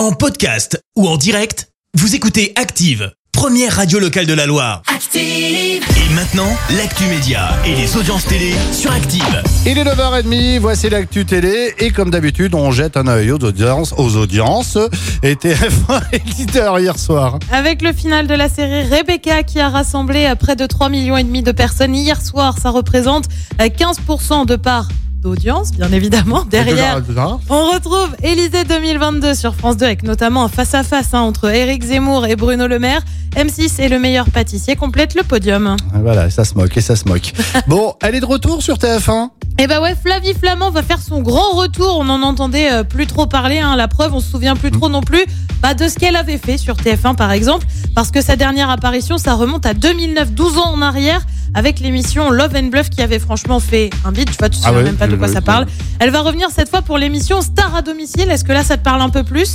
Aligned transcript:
En 0.00 0.12
podcast 0.12 0.82
ou 0.96 1.06
en 1.06 1.18
direct, 1.18 1.68
vous 1.92 2.14
écoutez 2.14 2.54
Active, 2.56 3.12
première 3.32 3.76
radio 3.76 3.98
locale 3.98 4.24
de 4.24 4.32
la 4.32 4.46
Loire. 4.46 4.80
Active. 4.86 5.20
Et 5.20 6.14
maintenant, 6.14 6.48
l'actu 6.74 7.04
média 7.04 7.50
et 7.66 7.74
les 7.74 7.98
audiences 7.98 8.24
télé 8.24 8.54
sur 8.72 8.90
Active. 8.92 9.42
Il 9.66 9.76
est 9.76 9.84
9h30, 9.84 10.58
voici 10.58 10.88
l'actu 10.88 11.26
télé 11.26 11.74
et 11.78 11.90
comme 11.90 12.08
d'habitude 12.08 12.54
on 12.54 12.70
jette 12.70 12.96
un 12.96 13.08
œil 13.08 13.30
aux 13.30 13.44
audiences, 13.44 13.92
aux 13.98 14.16
audiences 14.16 14.78
et 15.22 15.34
TF1 15.34 16.00
est 16.12 16.38
leader 16.38 16.78
hier 16.78 16.98
soir. 16.98 17.38
Avec 17.52 17.82
le 17.82 17.92
final 17.92 18.26
de 18.26 18.32
la 18.32 18.48
série 18.48 18.84
Rebecca 18.84 19.42
qui 19.42 19.60
a 19.60 19.68
rassemblé 19.68 20.24
euh, 20.24 20.34
près 20.34 20.56
de 20.56 20.64
3 20.64 20.88
millions 20.88 21.18
et 21.18 21.24
demi 21.24 21.42
de 21.42 21.52
personnes 21.52 21.94
hier 21.94 22.22
soir, 22.22 22.56
ça 22.58 22.70
représente 22.70 23.26
euh, 23.60 23.66
15% 23.66 24.46
de 24.46 24.56
part 24.56 24.88
d'audience, 25.20 25.72
bien 25.72 25.92
évidemment. 25.92 26.44
Derrière, 26.50 27.00
on 27.48 27.70
retrouve 27.72 28.08
Élysée 28.22 28.64
2022 28.64 29.34
sur 29.34 29.54
France 29.54 29.76
2 29.76 29.84
avec 29.84 30.02
notamment 30.02 30.44
un 30.44 30.48
face-à-face 30.48 31.12
hein, 31.12 31.20
entre 31.20 31.48
Éric 31.50 31.82
Zemmour 31.84 32.26
et 32.26 32.36
Bruno 32.36 32.66
Le 32.66 32.78
Maire. 32.78 33.02
M6 33.36 33.80
et 33.80 33.88
le 33.88 34.00
meilleur 34.00 34.28
pâtissier 34.30 34.74
complètent 34.74 35.14
le 35.14 35.22
podium. 35.22 35.76
Voilà, 35.94 36.30
ça 36.30 36.44
se 36.44 36.54
moque 36.54 36.76
et 36.76 36.80
ça 36.80 36.96
se 36.96 37.04
moque. 37.08 37.32
Bon, 37.68 37.94
elle 38.02 38.16
est 38.16 38.20
de 38.20 38.26
retour 38.26 38.60
sur 38.60 38.76
TF1 38.76 39.28
Et 39.58 39.68
bah 39.68 39.80
ouais, 39.80 39.94
Flavie 39.94 40.34
Flamand 40.34 40.70
va 40.70 40.82
faire 40.82 41.00
son 41.00 41.20
grand 41.20 41.52
retour. 41.52 41.98
On 42.00 42.08
en 42.08 42.22
entendait 42.22 42.72
euh, 42.72 42.82
plus 42.82 43.06
trop 43.06 43.26
parler. 43.26 43.58
hein. 43.60 43.76
La 43.76 43.86
preuve, 43.86 44.14
on 44.14 44.20
se 44.20 44.28
souvient 44.28 44.56
plus 44.56 44.72
trop 44.72 44.88
non 44.88 45.00
plus 45.02 45.24
bah, 45.62 45.74
de 45.74 45.86
ce 45.86 45.94
qu'elle 45.94 46.16
avait 46.16 46.38
fait 46.38 46.58
sur 46.58 46.74
TF1 46.76 47.14
par 47.14 47.30
exemple. 47.30 47.66
Parce 47.94 48.10
que 48.10 48.20
sa 48.20 48.34
dernière 48.34 48.68
apparition, 48.70 49.16
ça 49.16 49.34
remonte 49.34 49.64
à 49.64 49.74
2009, 49.74 50.32
12 50.32 50.58
ans 50.58 50.72
en 50.72 50.82
arrière, 50.82 51.20
avec 51.54 51.80
l'émission 51.80 52.30
Love 52.30 52.52
and 52.56 52.64
Bluff 52.68 52.90
qui 52.90 53.02
avait 53.02 53.18
franchement 53.18 53.60
fait 53.60 53.90
un 54.04 54.12
beat. 54.12 54.30
Tu 54.30 54.36
vois, 54.38 54.48
tu 54.48 54.56
sais 54.58 54.64
Ah 54.66 54.72
ouais, 54.72 54.82
même 54.82 54.96
pas 54.96 55.06
de 55.06 55.16
quoi 55.16 55.26
ouais, 55.28 55.32
ça 55.32 55.40
parle. 55.40 55.66
Elle 55.98 56.10
va 56.10 56.20
revenir 56.20 56.48
cette 56.50 56.68
fois 56.68 56.82
pour 56.82 56.98
l'émission 56.98 57.42
Star 57.42 57.74
à 57.74 57.82
domicile. 57.82 58.30
Est-ce 58.30 58.44
que 58.44 58.52
là, 58.52 58.62
ça 58.62 58.76
te 58.76 58.82
parle 58.84 59.02
un 59.02 59.10
peu 59.10 59.22
plus? 59.24 59.54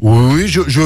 Oui, 0.00 0.48
je, 0.48 0.62
je, 0.66 0.80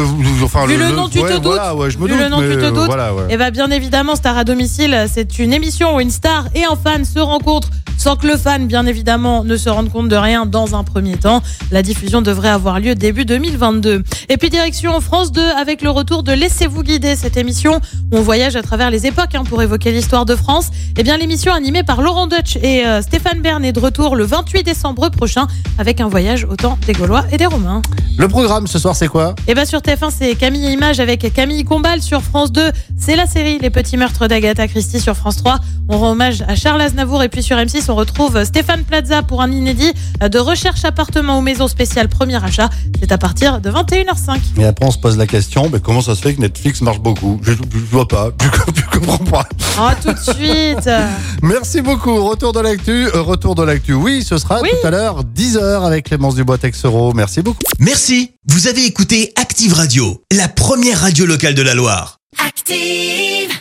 enfin, 0.44 0.66
Vu 0.66 0.76
le 0.76 0.90
nom, 0.90 1.08
tu 1.08 1.18
te 1.18 1.24
ouais, 1.24 1.32
doutes 1.34 1.44
Voilà, 1.44 1.74
ouais, 1.74 1.90
je 1.90 1.98
me 1.98 2.04
Vu 2.06 2.12
doute. 2.12 2.20
le 2.20 2.28
nom, 2.28 2.40
tu 2.40 2.48
te 2.48 2.64
euh, 2.64 2.70
doutes 2.70 2.84
Voilà, 2.86 3.14
ouais. 3.14 3.22
Eh 3.30 3.36
bien, 3.38 3.50
bien 3.50 3.70
évidemment, 3.70 4.14
Star 4.14 4.36
à 4.36 4.44
domicile, 4.44 5.06
c'est 5.12 5.38
une 5.38 5.54
émission 5.54 5.96
où 5.96 6.00
une 6.00 6.10
star 6.10 6.46
et 6.54 6.64
un 6.64 6.76
fan 6.76 7.04
se 7.04 7.18
rencontrent 7.18 7.70
sans 8.06 8.14
que 8.14 8.28
le 8.28 8.36
fan, 8.36 8.68
bien 8.68 8.86
évidemment, 8.86 9.42
ne 9.42 9.56
se 9.56 9.68
rende 9.68 9.90
compte 9.90 10.08
de 10.08 10.14
rien 10.14 10.46
dans 10.46 10.76
un 10.76 10.84
premier 10.84 11.16
temps. 11.16 11.42
La 11.72 11.82
diffusion 11.82 12.22
devrait 12.22 12.50
avoir 12.50 12.78
lieu 12.78 12.94
début 12.94 13.24
2022. 13.24 14.04
Et 14.28 14.36
puis, 14.36 14.48
direction 14.48 15.00
France 15.00 15.32
2 15.32 15.40
avec 15.42 15.82
le 15.82 15.90
retour 15.90 16.22
de 16.22 16.30
Laissez-vous 16.30 16.84
guider, 16.84 17.16
cette 17.16 17.36
émission 17.36 17.80
où 18.12 18.18
on 18.18 18.20
voyage 18.20 18.54
à 18.54 18.62
travers 18.62 18.92
les 18.92 19.08
époques 19.08 19.34
hein, 19.34 19.42
pour 19.42 19.60
évoquer 19.60 19.90
l'histoire 19.90 20.24
de 20.24 20.36
France. 20.36 20.68
Eh 20.96 21.02
bien, 21.02 21.16
l'émission 21.16 21.52
animée 21.52 21.82
par 21.82 22.00
Laurent 22.00 22.28
Deutsch 22.28 22.54
et 22.62 22.86
euh, 22.86 23.02
Stéphane 23.02 23.40
Bern 23.40 23.64
est 23.64 23.72
de 23.72 23.80
retour 23.80 24.14
le 24.14 24.22
28 24.22 24.62
décembre 24.62 25.08
prochain 25.08 25.48
avec 25.76 26.00
un 26.00 26.06
voyage 26.06 26.44
au 26.44 26.54
temps 26.54 26.78
des 26.86 26.92
Gaulois 26.92 27.24
et 27.32 27.38
des 27.38 27.46
Romains. 27.46 27.82
Le 28.18 28.28
programme 28.28 28.68
ce 28.68 28.78
soir, 28.78 28.94
c'est 28.94 29.08
quoi? 29.08 29.34
Et 29.48 29.54
bien 29.54 29.64
sur 29.64 29.80
TF1, 29.80 30.12
c'est 30.16 30.36
Camille 30.36 30.66
et 30.66 30.70
Images 30.70 31.00
avec 31.00 31.34
Camille 31.34 31.64
Combal. 31.64 32.00
Sur 32.00 32.22
France 32.22 32.52
2, 32.52 32.70
c'est 32.98 33.14
la 33.16 33.26
série 33.26 33.58
Les 33.58 33.70
Petits 33.70 33.96
Meurtres 33.96 34.26
d'Agatha 34.26 34.66
Christie. 34.68 35.00
Sur 35.00 35.16
France 35.16 35.36
3, 35.36 35.58
on 35.88 35.98
rend 35.98 36.10
hommage 36.12 36.42
à 36.48 36.56
Charles 36.56 36.80
Aznavour. 36.80 37.22
Et 37.22 37.28
puis 37.28 37.42
sur 37.42 37.56
M6, 37.56 37.84
on 37.90 37.94
retrouve 37.94 38.42
Stéphane 38.44 38.82
Plaza 38.84 39.22
pour 39.22 39.42
un 39.42 39.50
inédit 39.52 39.92
de 40.20 40.38
recherche 40.38 40.84
appartement 40.84 41.38
ou 41.38 41.42
maison 41.42 41.68
spéciale 41.68 42.08
premier 42.08 42.42
achat. 42.42 42.68
C'est 43.00 43.12
à 43.12 43.18
partir 43.18 43.60
de 43.60 43.70
21h05. 43.70 44.38
Et 44.58 44.64
après, 44.64 44.86
on 44.86 44.90
se 44.90 44.98
pose 44.98 45.16
la 45.18 45.26
question, 45.26 45.68
mais 45.72 45.80
comment 45.80 46.00
ça 46.00 46.14
se 46.14 46.20
fait 46.22 46.34
que 46.34 46.40
Netflix 46.40 46.80
marche 46.80 47.00
beaucoup? 47.00 47.38
Je, 47.42 47.52
je 47.52 47.78
vois 47.90 48.08
pas, 48.08 48.30
je, 48.42 48.80
je 48.80 48.98
comprends 48.98 49.18
pas. 49.24 49.46
Oh, 49.78 49.90
tout 50.02 50.12
de 50.12 50.18
suite 50.18 50.90
Merci 51.42 51.82
beaucoup. 51.82 52.24
Retour 52.24 52.52
de 52.52 52.60
l'actu. 52.60 53.06
euh, 53.14 53.20
Retour 53.22 53.54
de 53.54 53.62
l'actu. 53.62 53.92
Oui, 53.94 54.24
ce 54.26 54.38
sera 54.38 54.60
Oui. 54.62 54.68
tout 54.80 54.86
à 54.86 54.90
l'heure, 54.90 55.22
10h 55.24 55.84
avec 55.86 56.06
Clémence 56.06 56.34
Dubois-Texero. 56.34 57.12
Merci 57.14 57.42
beaucoup. 57.42 57.60
Merci, 57.78 58.32
vous 58.48 58.66
avez 58.68 58.84
écouté 58.86 59.32
Active 59.36 59.74
Radio, 59.74 60.22
la 60.32 60.48
première 60.48 61.00
radio 61.00 61.26
locale 61.26 61.54
de 61.54 61.62
la 61.62 61.74
Loire. 61.74 62.18
Active. 62.38 63.56